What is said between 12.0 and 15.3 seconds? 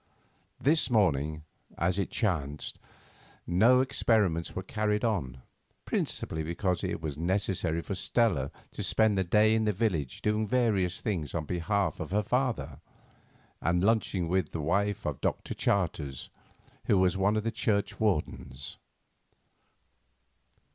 her father, and lunching with the wife of